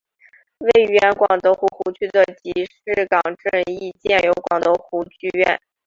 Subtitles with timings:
[0.57, 5.61] 位于原广德湖湖区的集士港镇亦建有广德湖剧院。